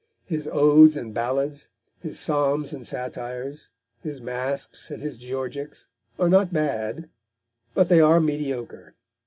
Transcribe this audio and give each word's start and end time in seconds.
His 0.25 0.49
odes 0.51 0.97
and 0.97 1.13
ballads, 1.13 1.67
his 1.99 2.17
psalms 2.19 2.73
and 2.73 2.87
satires, 2.87 3.69
his 4.01 4.19
masques 4.19 4.89
and 4.89 4.99
his 4.99 5.19
georgics, 5.19 5.85
are 6.17 6.27
not 6.27 6.51
bad, 6.51 7.07
but 7.75 7.87
they 7.87 7.99
are 7.99 8.19
mediocre. 8.19 8.95